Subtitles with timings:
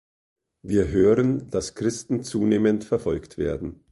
[0.63, 3.81] Wir hören, dass Christen zunehmend verfolgt werden.